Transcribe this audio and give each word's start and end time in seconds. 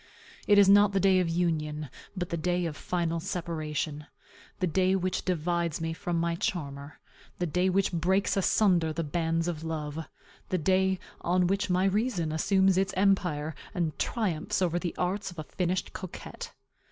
It 0.47 0.57
is 0.57 0.67
not 0.67 0.93
the 0.93 0.99
day 0.99 1.19
of 1.19 1.29
union, 1.29 1.87
but 2.17 2.29
the 2.29 2.35
day 2.35 2.65
of 2.65 2.75
final 2.75 3.19
separation; 3.19 4.07
the 4.59 4.65
day 4.65 4.95
which 4.95 5.23
divides 5.23 5.79
me 5.79 5.93
from 5.93 6.19
my 6.19 6.33
charmer; 6.33 6.99
the 7.37 7.45
day 7.45 7.69
which 7.69 7.93
breaks 7.93 8.35
asunder 8.35 8.91
the 8.91 9.03
bands 9.03 9.47
of 9.47 9.63
love; 9.63 10.07
the 10.49 10.57
day 10.57 10.97
on 11.21 11.45
which 11.45 11.69
my 11.69 11.85
reason 11.85 12.31
assumes 12.31 12.79
its 12.79 12.95
empire, 12.97 13.53
and 13.75 13.95
triumphs 13.99 14.59
over 14.59 14.79
the 14.79 14.95
arts 14.97 15.29
of 15.29 15.37
a 15.37 15.43
finished 15.43 15.93
coquette. 15.93 16.51